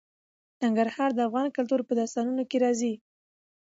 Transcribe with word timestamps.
ننګرهار 0.63 1.09
د 1.15 1.19
افغان 1.27 1.47
کلتور 1.57 1.79
په 1.85 1.93
داستانونو 1.99 2.43
کې 2.49 2.57
راځي. 2.63 2.93